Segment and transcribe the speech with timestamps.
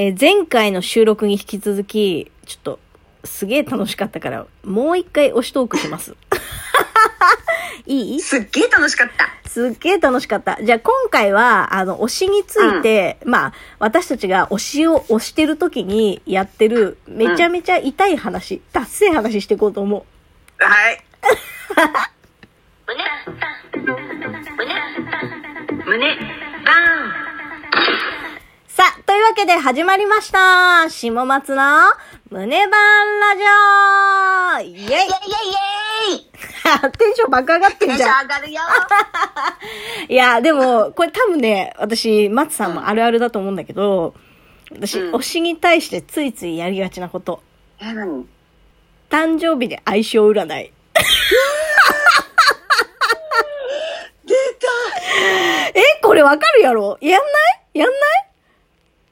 [0.00, 2.78] えー前回の収録に引き続き、ちょっと、
[3.24, 6.14] すげえ楽しかったから、もう一回推しトークします。
[7.84, 8.20] いい？
[8.20, 9.28] すっげえ楽しかった。
[9.48, 10.56] すっげえ楽しかった。
[10.62, 20.06] じゃあ今回は、あの、推しについて、まあ、私たちが推しを推してる時にやってる、めちゃめちゃ痛い話、達成話していこうと思
[20.60, 20.64] う。
[20.64, 21.04] はい。
[25.84, 26.16] 胸、
[26.64, 27.17] バさあ、
[29.08, 30.90] というわけで始まりました。
[30.90, 31.62] 下松の
[32.28, 33.36] 胸バンラ
[34.60, 34.68] ジオ。
[34.68, 34.82] イェイ。
[34.82, 36.92] イェイイェイイェイ。
[36.92, 38.22] テンション爆上がってテンションんじゃん。
[38.24, 38.60] 上がるよ。
[40.10, 44.12] いや、でも、これ多分ね、私、松さんもあるあるだと思うんだけど、
[44.72, 45.14] 私、うん。
[45.14, 47.42] 推しに対してついついやりがちなこと。
[47.80, 48.28] え、何？
[49.08, 50.48] 誕生日で相性占い。
[54.26, 55.80] 出た。
[55.80, 56.98] え、これわかるやろ？
[57.00, 57.26] やんな
[57.72, 57.78] い？
[57.78, 57.88] やん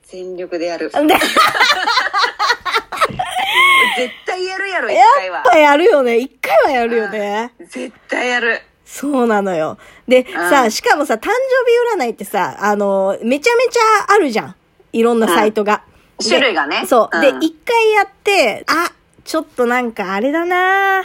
[0.08, 0.90] 全力でやる。
[3.96, 5.42] 絶対やるやろ、一や回はっ。
[5.44, 6.18] ぱやるよね。
[6.18, 7.52] 一回はやるよね。
[7.68, 8.62] 絶対やる。
[8.84, 9.78] そうなのよ。
[10.06, 11.30] で、さ、うんしかもさ、誕生
[11.98, 14.54] 日占いってさ、あの、めちゃめちゃあるじゃん。
[14.92, 15.82] いろんなサイトが。
[16.22, 17.16] 種類がねそう。
[17.16, 18.92] うんで、一回やって、あ、
[19.24, 21.02] ちょっとなんかあれだな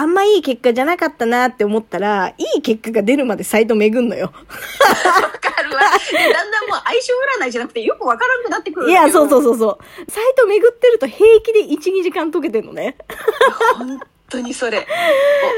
[0.00, 4.26] あんまいい結果じゃなかったなって思ったら、いい結果が出るまでサイト巡んのよ。
[4.26, 5.80] わかるわ。
[6.10, 7.12] でだんだんもう相性
[7.42, 8.90] 占いじゃなくてよくわからなくなってくる。
[8.90, 9.42] いや、そうそうう。
[9.42, 10.10] そうそう。
[10.10, 12.96] サイト巡ってると平気で1、2時間解けてんのね。
[13.76, 14.86] 本当にそれ。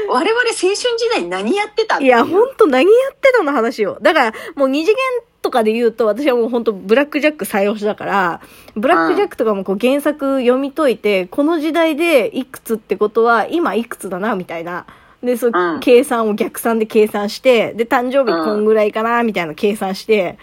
[0.09, 3.97] お我々青春時代何やってたいや、ほんと何やってたの話よ。
[4.01, 4.99] だから、もう二次元
[5.45, 8.41] とかで言うと、私はもうほんとブラックジャック採用しだから、
[8.75, 14.87] ブラックジャックとかもこう原作読み解いて、この時代でいくつってことは、今いくつだな、みたいな。
[15.21, 20.39] で、そう、うん計算を逆算で計算して、で、誕生日こんぐらいかな、みたいな計算して、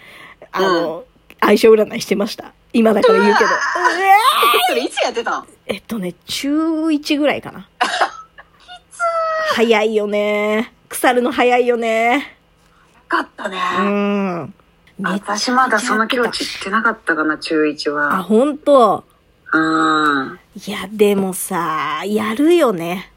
[0.53, 1.03] あの、
[1.41, 2.53] 相性占いしてました。
[2.71, 3.49] 今だから言うけど。
[4.69, 7.67] それいつやってたんえっとね、中1ぐらいかな。
[9.55, 10.71] 早いよね。
[10.87, 12.37] 腐るの早いよね。
[13.09, 13.59] かったね。
[13.79, 14.53] うん。
[15.01, 18.23] 私まだその境地行ってなかったかな、中1あ、は。
[18.23, 19.03] ほんと。
[19.51, 20.39] うん。
[20.65, 23.11] いや、でもさ、やるよね。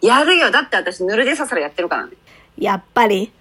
[0.00, 0.50] やるよ。
[0.50, 2.12] だって私、ぬるでささらやってるからね。
[2.58, 3.32] やっぱり。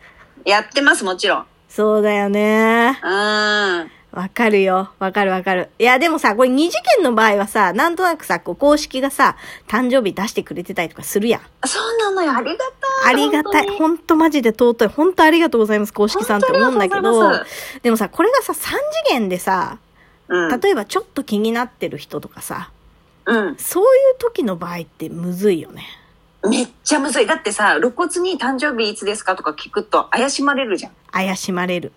[0.46, 1.46] やってます、もちろん。
[1.68, 3.00] そうだよね。
[3.04, 3.92] うん。
[4.12, 4.92] わかるよ。
[4.98, 5.70] わかるわかる。
[5.78, 9.38] いや、でもさ、これ二次元の場合はさ、なんとなくさ、こう公式がさ、
[9.68, 11.42] 誕生日出してくれてたりとかするやん。
[11.66, 12.36] そうなのよ。
[12.36, 12.66] ありが
[13.04, 13.14] たい。
[13.14, 13.68] ありがたい。
[13.68, 14.88] 本ほんとマジで尊い。
[14.88, 17.46] ほんとありがとうございます、公式さんって思うんだけどま、
[17.84, 19.78] でもさ、これがさ、三次元でさ、
[20.28, 22.72] 当に例えばちょっと気になってる人とかさ、
[23.26, 23.56] うん。
[23.58, 25.86] そういう時の場合ってむずいよね。
[26.42, 26.52] うん。
[26.52, 27.28] めっちゃむずい。
[27.28, 30.92] だってさ、露骨に誕生日いつですかとか聞くと怪しまれるじゃん。
[31.12, 31.92] 怪しまれる。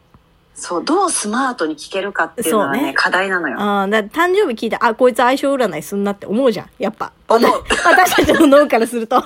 [0.55, 3.59] そう、どうスマートに聞けるかっていうのはね、ね課題なのよ。
[3.61, 6.71] ああ、だ誕生日聞いて、あ、こいつ相性占いすんなって思うじゃん。
[6.79, 7.13] やっぱ。
[7.29, 9.17] 思う 私たちの脳からすると。
[9.17, 9.25] 思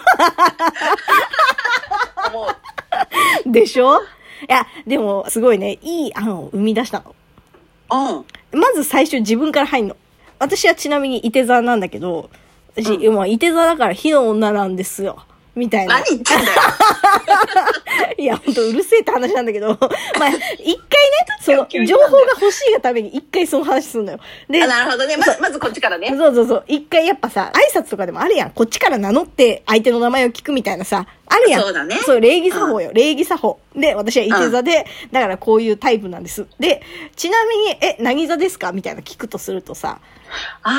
[3.46, 3.50] う。
[3.52, 4.00] でしょ？
[4.00, 4.02] い
[4.48, 7.14] や、でも、すごいね、いい案を生み出したの。
[8.52, 8.60] うん。
[8.60, 9.96] まず最初自分から入んの。
[10.38, 12.30] 私はちなみに伊手座なんだけど、
[12.74, 15.22] 私、うまあ、伊手座だから火の女なんですよ。
[15.56, 16.04] みたいな何。
[16.10, 16.60] 言ってんだよ。
[18.18, 20.78] いや、ほんとうるせえって話なんだけど、 まあ、一回ね、
[21.40, 24.18] その、情報が欲しいがために一回その話すんのよ。
[24.48, 25.16] で、あなるほどね。
[25.16, 26.08] まず、まずこっちからね。
[26.16, 26.64] そうそうそう。
[26.68, 28.50] 一回やっぱさ、挨拶とかでもあるやん。
[28.50, 31.62] こっちから名乗って相手の名前を聞くみたいなさ、あるやん。
[31.62, 32.90] そうだねそう、礼儀作法よ。
[32.92, 33.58] 礼儀作法。
[33.74, 36.46] で、私は伊手座で、だからこういうタイプなんです。
[36.60, 36.82] で、
[37.16, 38.72] ちなみに、え、何座ですか？
[38.72, 39.98] みたいな聞くとするとさ、
[40.62, 40.70] あ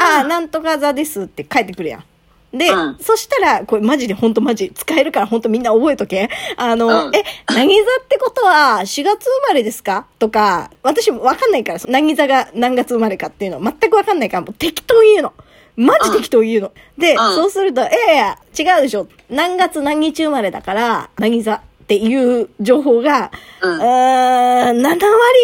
[0.00, 0.24] ああ、あ。
[0.24, 2.04] なんとか座ですって書いてくるやん。
[2.52, 6.28] で、うんそしたら、これマジでほんとマジ、使えるからほんとみんな覚えとけ。
[6.56, 10.06] あの、うんえ、何座ってことは4月生まれですか？
[10.18, 15.32] とか、私わかんないから、何座が何月生まれかっていうの全くわかんないから、もう適当言うの。
[15.74, 16.72] マジ適当言うの。
[16.98, 19.08] で、うんそうすると、ええ違うでしょ。
[19.30, 23.30] 何月何日生まれだから、何座っていう情報が、
[23.62, 24.98] ううんーん、7割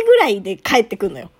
[0.06, 1.30] ぐらいで返ってくるのよ。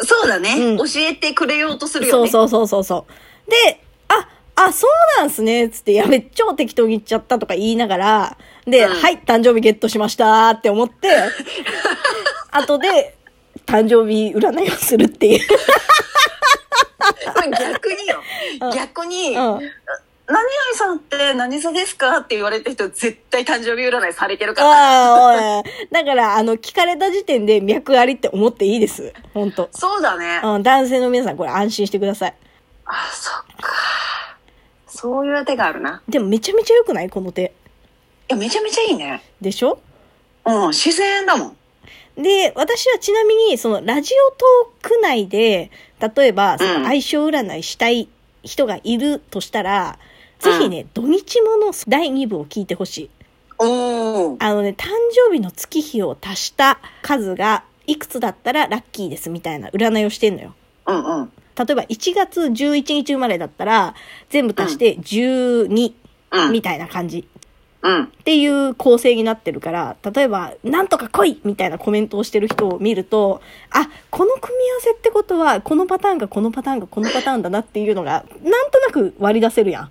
[0.00, 2.28] そうだね、うん教えてくれようとするよね。
[2.28, 3.06] そうそうそうそうそ
[3.46, 3.50] う。
[3.50, 3.80] で、
[4.56, 11.08] あ、あ、そうなんすね、つって、やべ、超適当に言っちゃったとか言いながら、で、うんはい、誕生日ゲットしましたって思って、
[12.52, 13.16] 後で、
[13.66, 15.40] 誕生日占いをするっていう。
[17.50, 18.22] 逆によ。
[18.72, 19.60] 逆に、うん。
[20.26, 20.42] 何々
[20.74, 24.68] さんって何座ですかって言われた人絶対誕生日占いされてるから。
[24.70, 25.64] ああ、おい。
[25.90, 29.12] だから、あの、聞かれた時点で脈ありって思っていいです。
[29.34, 30.40] 本当そうだね。
[30.42, 32.34] うん、男性の皆さん、これ安心してください。
[32.86, 33.30] あ、そ。
[35.04, 36.00] そういう手があるな。
[36.08, 37.10] でもめちゃめちゃ良くない？
[37.10, 37.52] この手。
[38.30, 39.22] いや、めちゃめちゃいいね。
[39.38, 39.78] でしょ？
[40.46, 41.56] うん、自然だもん。
[42.16, 45.70] で、私はちなみに、その、ラジオトーク内で、
[46.16, 48.08] 例えば、その相性占いしたい
[48.42, 49.98] 人がいるとしたら、
[50.38, 53.10] ぜひね、土日もの第2部を聞いてほしい。
[53.58, 54.36] おー。
[54.38, 54.88] あのね、誕
[55.28, 60.54] 生日の月日を足した数が、いくつだったらラッキーですみたいな占いをしてんのよ。
[60.86, 61.32] うんうん。
[61.56, 63.94] 例えば1月11日生まれだったら、
[64.30, 65.94] 全部足して12
[66.34, 66.52] うん。
[66.52, 67.26] みたいな感じ。
[67.82, 68.04] うん。
[68.04, 73.40] っていう構成になってるから、例えば、なんとか来いみたいなコメントをしてる人を見ると、
[73.70, 79.90] あ、この組み合わせってことは、このパターンがこのパターンがこのパターンだなっていうのが、なんとなく割り出せるやん。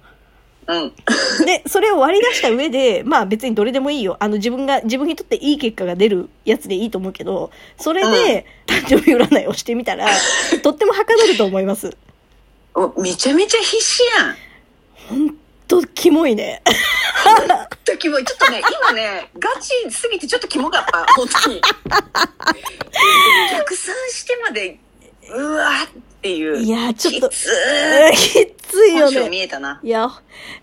[0.68, 0.94] うん。
[1.46, 4.18] で、それを割り出した上で、まあ別にどれでもいいよ。
[4.20, 10.08] あの自分が、自分にとっていい結果が出るやつでいいと思うけど、それで誕生日占いをしてみたら、
[10.64, 11.96] とってもはかどると思います。
[12.76, 14.38] おめちゃめちゃ必死やん。
[15.10, 15.38] ほん
[15.68, 16.62] と、キモいね。
[16.66, 18.26] ちょっとキモい。
[18.26, 21.06] ちょっとね、今ね、ガチすぎてちょっとキモかった。
[21.14, 21.62] 本当に。
[23.52, 24.80] 逆算してまで、
[25.30, 26.58] うわっていう。
[26.58, 29.30] いやちょっときつー きついよね。
[29.30, 29.80] 見えたな。
[29.84, 30.10] いや、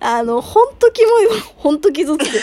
[0.01, 1.33] あの、ほんとキモいわ。
[1.57, 2.27] ほんと傷つく。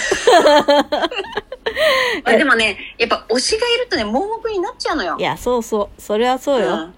[2.24, 5.22] まあでもね、やっぱ推しがいるとね、盲目になっちゃうのよい。
[5.22, 6.02] や、そうそう。
[6.02, 6.70] それはそうよ。
[6.70, 6.94] うん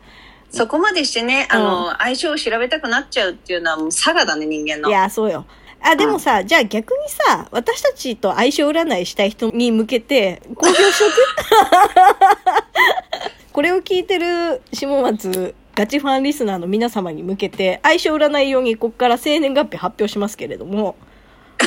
[0.51, 4.89] そこまでしてね、あの、相性を調べたくなっちゃうっていうのはもう差がだね、人間の。
[4.89, 5.45] いや、そうよ。
[5.79, 11.11] あ、でもさ、じゃあ逆にさ、私たちと相性占いしたい人に向けて、公表しとく？
[13.53, 20.97] これを聞いてる下松ガチファンリスナーの皆様に向けて、相性占い用にここから生年月日発表しますけれども、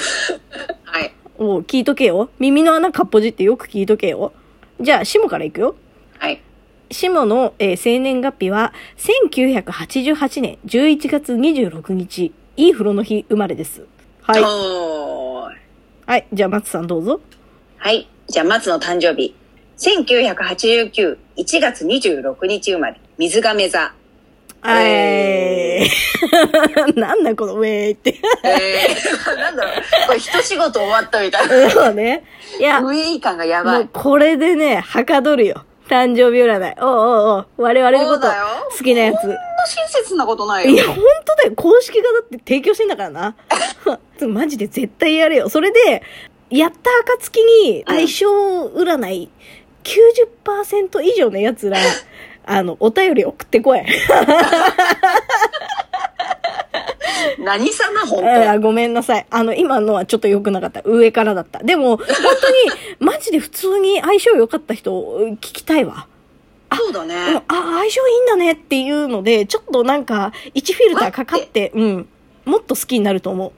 [0.84, 1.14] はい。
[1.38, 2.28] おう聞いとけよ。
[2.38, 4.34] 耳の穴かっぽじってよく聞いとけよ。
[4.78, 5.76] じゃあ、下からいくよ。
[6.18, 6.42] はい。
[6.90, 13.86] 下の、えー生年月日は、1988年11月26日、いい風呂の日生まれです。
[14.20, 16.26] はいはい。
[16.30, 17.18] じゃあ、松さんどうぞ。
[17.78, 18.06] はい。
[18.28, 19.34] じゃあ、松の誕生日。
[19.78, 23.00] 1989、1月26日生まれ。
[23.16, 23.94] 水亀座。
[24.64, 26.02] えー。
[26.98, 28.20] なんだこのウェーって。
[28.44, 29.74] えー、なんだろう。
[30.06, 31.70] これ一仕事終わったみたいな。
[31.70, 32.24] そうね。
[32.58, 33.88] いや、ウもェイ感がやばうい。
[33.92, 35.64] これでね、はかどるよ。
[35.88, 36.76] 誕生日占い。
[36.80, 37.46] おうおうおう。
[37.58, 39.20] 我々のこと好きなやつ。
[39.20, 39.36] こんな
[39.66, 40.70] 親切なことないよ。
[40.70, 41.02] いや、ほんと
[41.36, 41.52] だよ。
[41.56, 43.34] 公式がだって提供してんだからな。
[44.28, 45.48] マジで絶対やれよ。
[45.48, 46.02] それで、
[46.50, 48.26] やった暁に相性
[48.66, 49.30] 占い
[49.84, 51.78] 90%以上のやつら、
[52.44, 53.82] あの、お便り送ってこい。
[57.38, 59.26] 何様本あごめんなさい。
[59.30, 60.82] あの、今のはちょっと良くなかった。
[60.84, 61.60] 上からだった。
[61.60, 62.56] でも、本当に、
[63.00, 66.06] マジで普通に相性良かった人、聞きたいわ。
[66.70, 67.14] 当そうだうんね。
[67.16, 72.08] あ、相性いいんだねっていうので、ちょっとなんか、1フィルターかかって、うん。
[72.44, 73.52] もっと好きになると思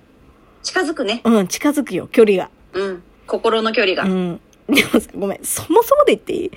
[0.63, 1.21] 近づくね。
[1.25, 1.31] う。
[1.31, 2.51] うん、近づくよ、距離が。
[2.73, 3.03] うん。
[3.27, 4.05] 心の距離が。
[4.05, 4.41] うん。
[4.69, 6.51] でもさ、ごめん、そもそもで言っていい、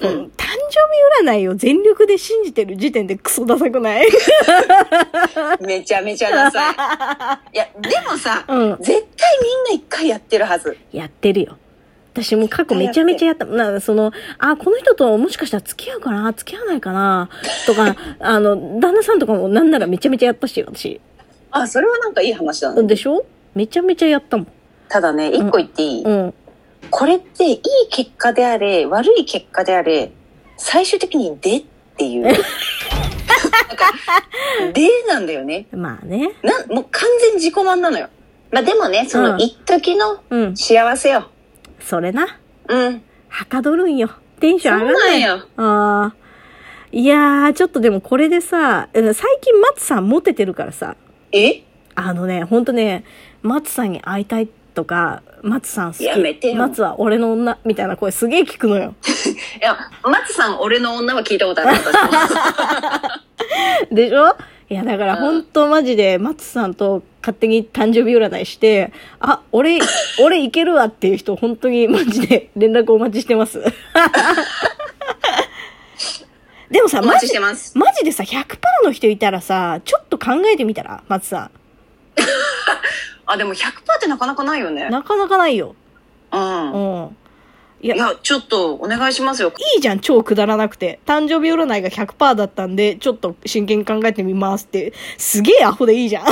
[0.00, 4.06] このうん誕生日占いを全力で信じてる時点でクソダサくない？
[5.60, 6.74] めちゃめちゃダサい。
[7.54, 10.76] いや、でもさ、うん絶対みんな一回やってるはず。
[10.92, 11.56] やってるよ。
[12.14, 13.44] 私も過去めちゃめちゃやった。
[13.44, 16.32] なその、あ、この人ともしかしたら付き合うかな？
[16.32, 17.28] 付き合わないかな？
[17.66, 21.00] とか、 あの、旦那さんとかもなんならめちゃめちゃやったし、私。
[21.50, 22.82] あ、それはなんかいい話だね。
[22.84, 23.24] でしょ？
[23.54, 24.46] めちゃめちゃやったもん。
[24.88, 26.34] ただね、一個言っていい、うん。
[26.90, 27.60] これっていい
[27.90, 30.12] 結果であれ、悪い結果であれ、
[30.56, 31.64] 最終的にでっ
[31.96, 32.22] ていう。
[32.22, 32.42] なんか、
[34.72, 35.66] でなんだよね。
[35.72, 36.32] まあね。
[36.42, 38.08] な、もう完全自己満なのよ。
[38.50, 40.56] まあでもね、そうんの一時のうん。
[40.56, 41.30] 幸せよ。
[41.80, 42.38] それな。
[42.68, 43.02] うん。
[43.28, 44.10] はかどるんよ。
[44.40, 45.22] テンション上がんない。
[45.22, 46.14] よああ。
[46.92, 50.96] いやー、ちょっとでもこれでさ、うん最近松さんモテてるからさ、
[51.30, 51.62] え？
[51.94, 53.04] あのね、ほんとね、
[53.42, 56.04] 松さんに会いたいとか、松さん好き。
[56.04, 58.94] やめてよ松は俺の女、みたいな声すげえ聞くのよ。
[59.60, 61.78] いや、松さん、俺の女は聞いたことある。
[63.94, 64.36] でしょ？
[64.68, 69.80] いや、だからほんとマジで松さんと勝手に誕生日占いして、あ、俺、
[70.22, 73.60] 俺いけるわっていう人本当にマジで連絡お待ちしてます。
[76.70, 77.76] でもさ、お待マジちしてます。
[77.76, 78.44] マジでさ、100%
[78.84, 81.50] の人いたらさ、ちょっと考えてみたら、松さ
[83.30, 84.90] あ、でも100%ってなかなかないよねん。。
[84.90, 85.76] なかなかないよ。
[86.32, 86.72] うん。
[86.72, 87.16] うん。
[87.82, 89.52] いや、いや、ちょっと、お願いしますよ。
[89.74, 91.00] いいじゃん、超くだらなくて。
[91.06, 94.92] 誕生日占いが100%だったんで、ちょっと真剣に考えてみますって。
[95.16, 96.26] すげえアホでいいじゃん。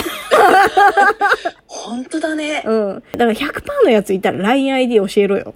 [1.66, 2.62] 本当だね。
[2.66, 3.02] うん。
[3.12, 5.54] だから100%のやついたら LINEID 教えろよ。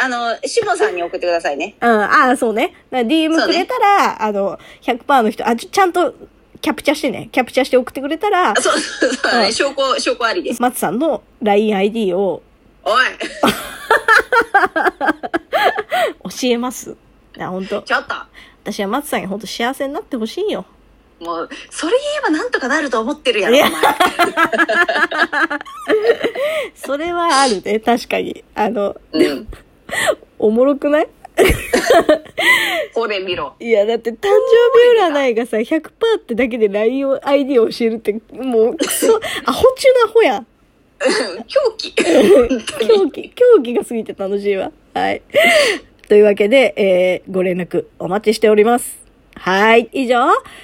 [0.00, 1.74] あの、しもさんに送ってくださいね。
[1.80, 2.72] うん、ああ、そうね。
[2.90, 6.14] DM くれたら、あの、100%の人、あ、ちょちゃんと
[6.66, 7.28] キャプチャしてね。
[7.30, 9.46] キャプチャして送ってくれたらあ、そう、そうだね。
[9.46, 10.60] うん証拠、証拠ありです。
[10.60, 12.42] 松さんの LINEID を、
[12.82, 13.04] おい
[16.24, 16.96] 教えます。
[17.36, 18.14] いや、本当ちょっと。
[18.64, 20.64] 私は松さんに本当幸せになってほしいよ。
[21.20, 23.70] もう、それ言えばなんとかなると思ってるやろ、お前。
[26.74, 28.42] それはあるね、確かに。
[28.56, 29.46] あの、うん。
[30.40, 31.08] おもろくない？
[32.94, 33.54] これ見ろ。
[33.60, 34.28] いや、だって誕生
[35.08, 35.82] 日占いがさ、100%
[36.16, 40.46] ってだけで LINE を、ID を教えるって、もう、クソ、 アホ中のアホやん。
[41.46, 41.92] 狂気。
[41.92, 44.72] 狂気、狂気が過ぎて楽しいわ。
[44.94, 45.22] はい。
[46.08, 48.96] というわけで、えー、ご連絡お待ちしております。
[49.34, 49.90] はい。
[49.92, 50.16] 以上、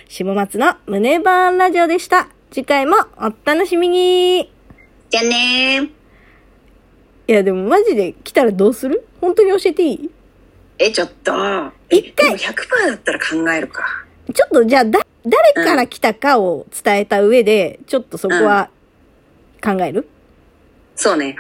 [0.09, 2.29] 下松の胸バーンラジオでした。
[2.50, 4.50] 次回もお楽しみに。
[5.11, 5.88] じゃあねー。
[7.29, 9.05] いや、でもマジで来たらどうする？
[9.21, 10.11] 本当に教えていい？
[10.79, 11.33] え、ちょっと。
[11.91, 13.85] え、一回でも100%だったら考えるか。
[14.33, 18.71] ちょっとじゃあ、だ、誰から来たかを伝えた上で、ちょっとそこは
[19.62, 20.09] 考える、
[20.97, 21.31] そうね。